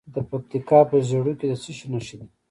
د 0.13 0.15
پکتیکا 0.29 0.79
په 0.89 0.97
زیروک 1.07 1.37
کې 1.39 1.47
د 1.51 1.53
څه 1.63 1.71
شي 1.77 1.85
نښې 1.93 2.15
دي؟ 2.19 2.27